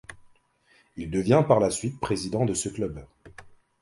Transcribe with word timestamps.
Il 0.97 1.11
devient 1.11 1.43
par 1.47 1.59
la 1.59 1.69
suite 1.69 1.99
président 1.99 2.43
de 2.43 2.55
ce 2.55 2.69
club. 2.69 3.05